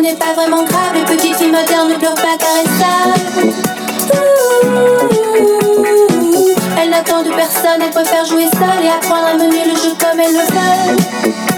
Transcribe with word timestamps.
n'est 0.00 0.14
pas 0.14 0.32
vraiment 0.34 0.64
grave. 0.64 0.94
Les 0.94 1.04
petites 1.04 1.36
filles 1.36 1.50
modernes 1.50 1.88
ne 1.90 1.96
pleurent 1.96 2.14
pas 2.14 2.36
car 2.38 2.48
elles 2.60 2.70
savent. 2.78 3.52
Elle 6.80 6.90
n'attend 6.90 7.22
de 7.22 7.30
personne, 7.30 7.82
elle 7.82 7.90
préfère 7.90 8.24
jouer 8.24 8.46
seule 8.52 8.84
et 8.84 8.88
apprendre 8.88 9.26
à 9.26 9.34
mener 9.34 9.64
le 9.64 9.76
jeu 9.76 9.94
comme 9.98 10.20
elle 10.20 10.32
le 10.32 10.40
veut. 10.40 11.49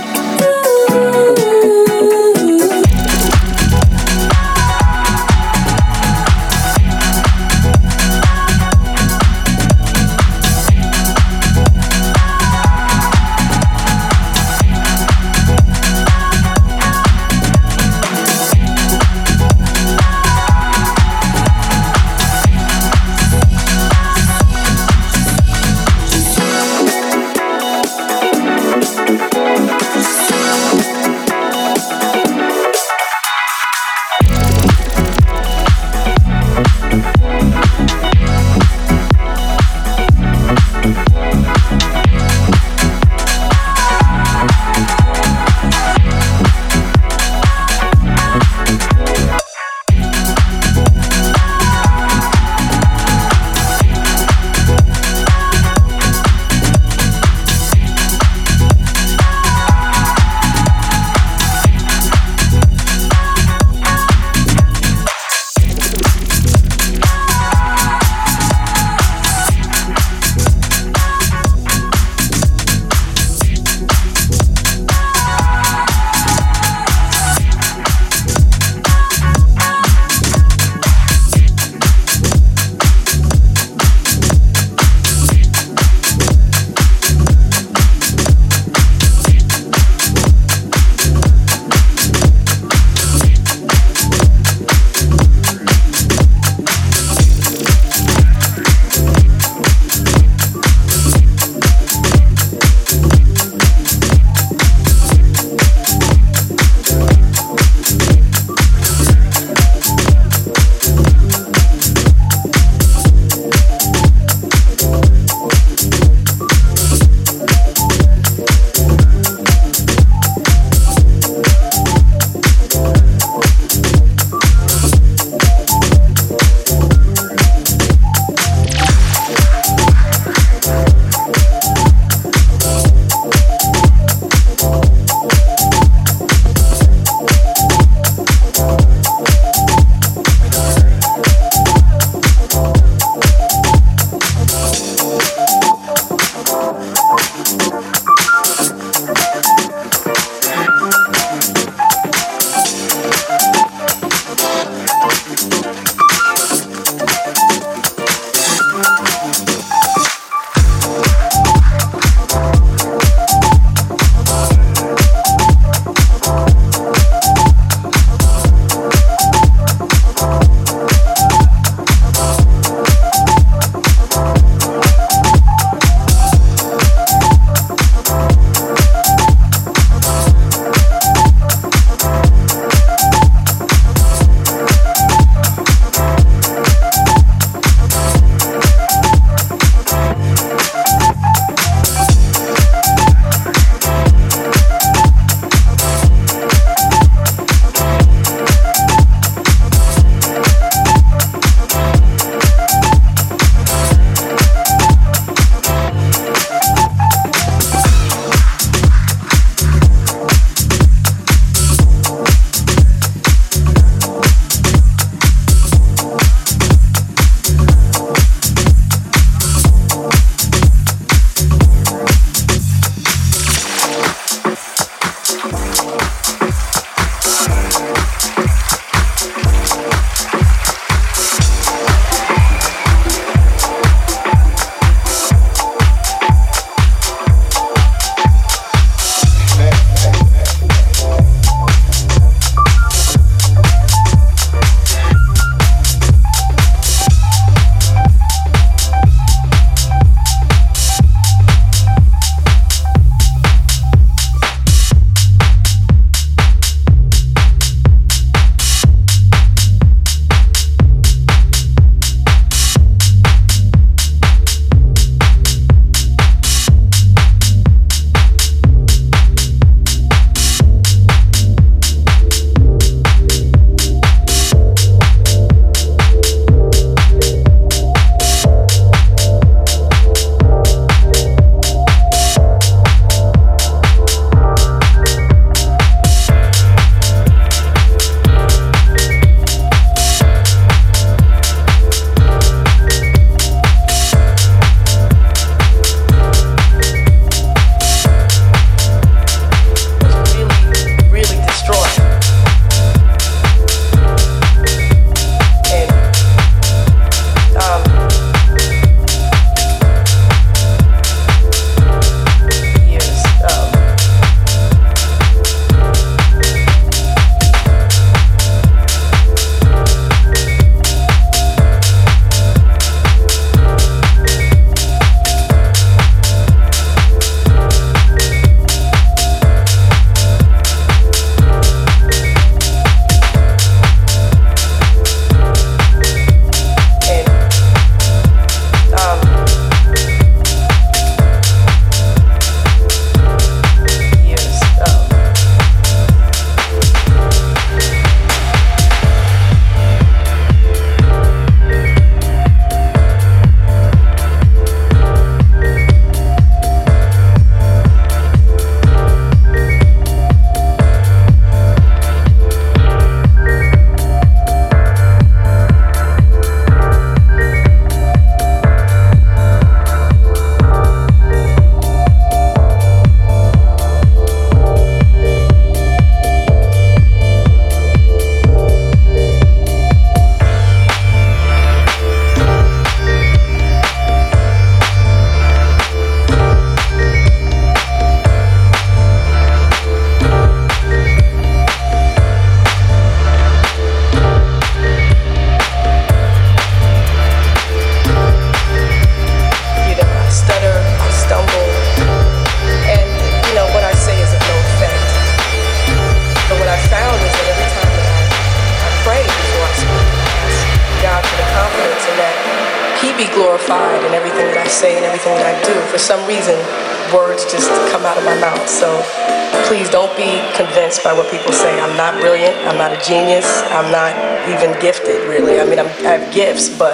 But 426.68 426.91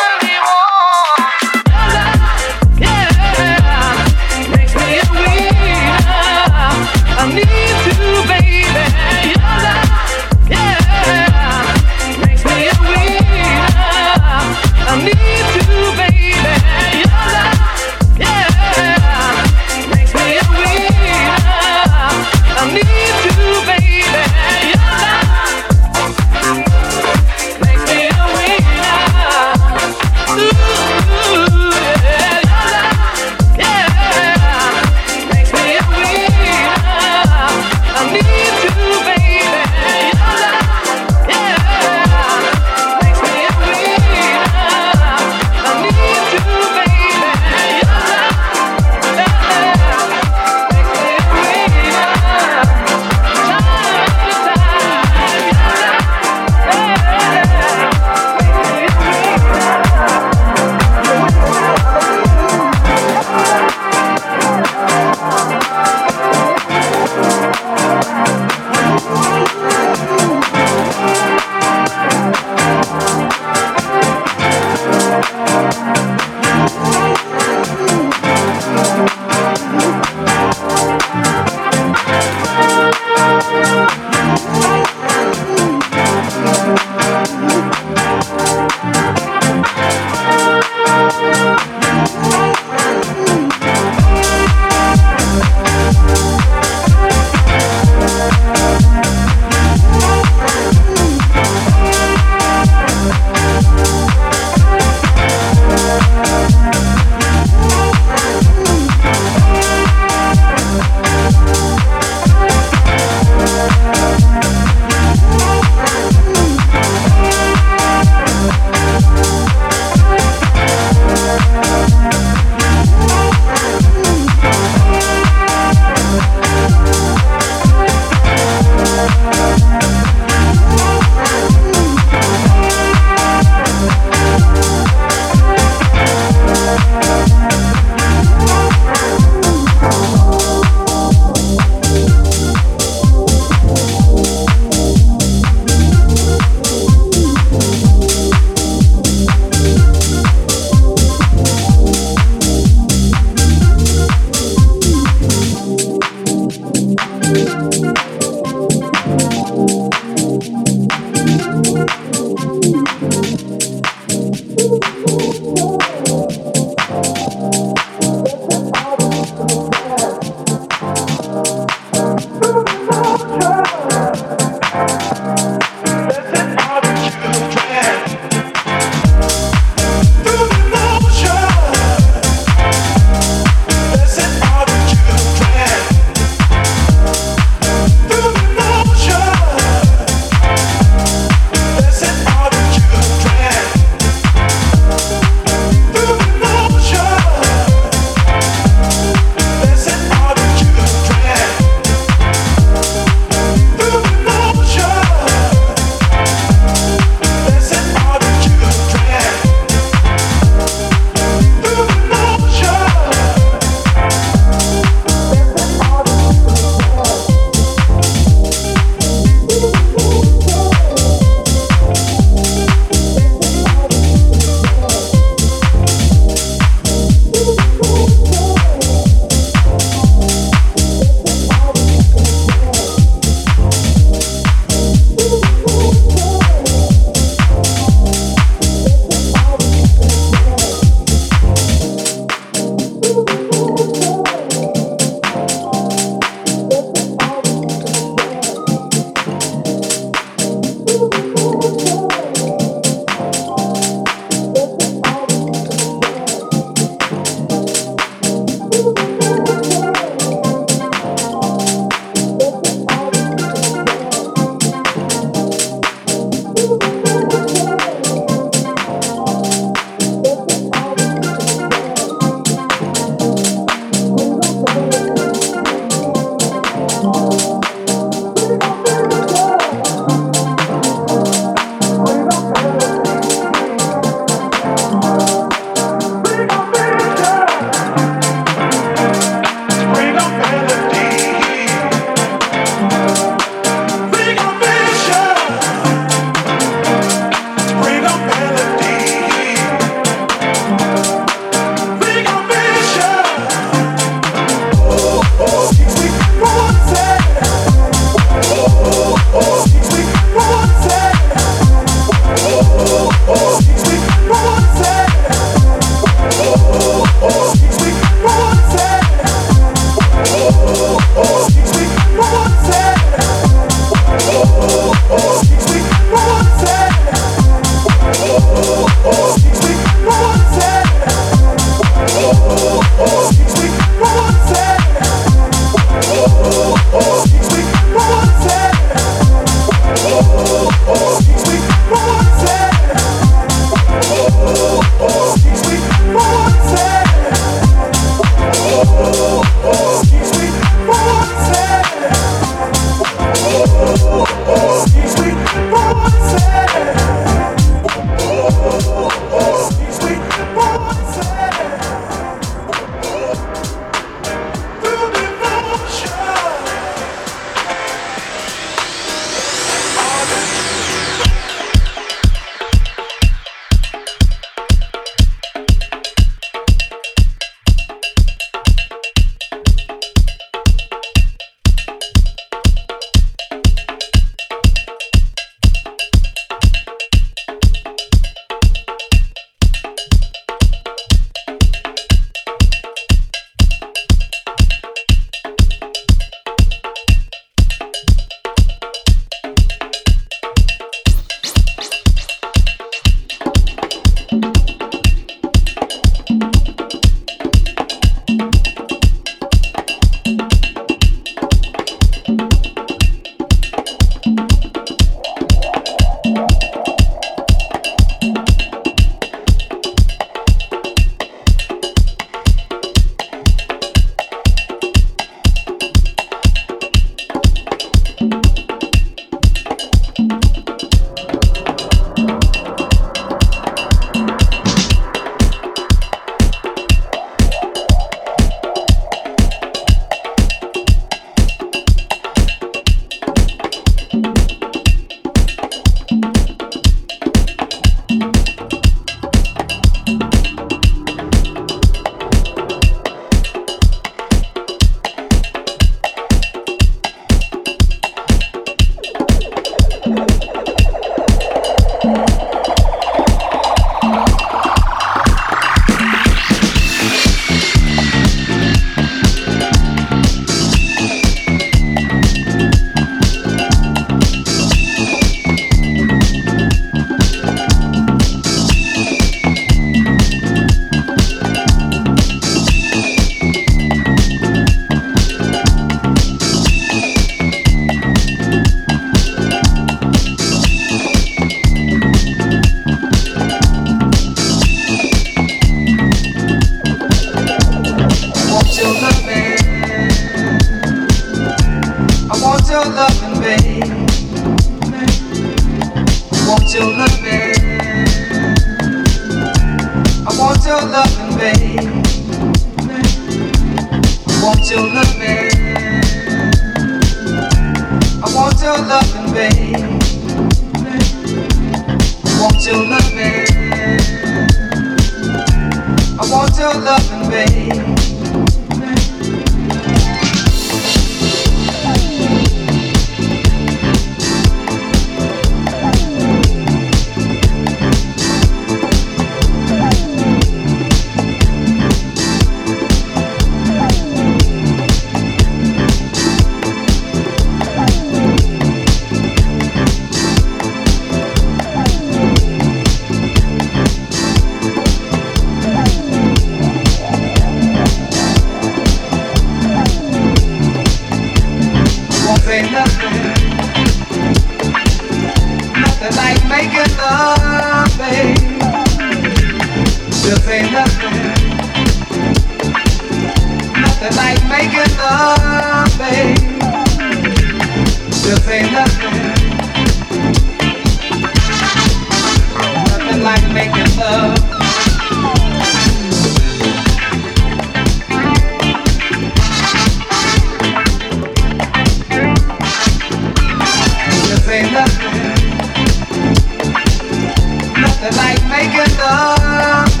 They 598.00 598.10
like 598.10 598.42
making 598.48 598.96
love, 598.96 600.00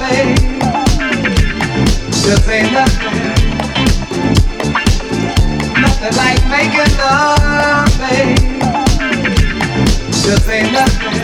ain't 2.48 2.72
nothing. 2.72 3.14
Nothing 5.82 6.16
like 6.16 6.42
making 6.48 6.96
love, 6.96 8.00
ain't 10.48 10.72
nothing. 10.72 11.18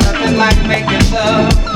Nothing 0.00 0.36
like 0.38 0.66
making 0.66 1.12
love. 1.12 1.71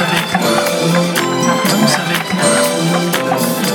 avec 0.00 0.40
moi, 0.40 0.50
danse 1.70 1.98
avec 1.98 2.34
moi, 2.34 2.44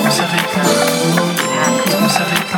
danse 0.03 0.19
avec 0.19 0.57
moi, 0.57 1.99
danse 1.99 2.17
avec. 2.17 2.48